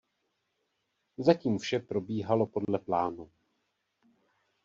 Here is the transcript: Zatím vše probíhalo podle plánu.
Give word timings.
Zatím 1.17 1.57
vše 1.57 1.79
probíhalo 1.79 2.47
podle 2.47 2.79
plánu. 2.79 3.31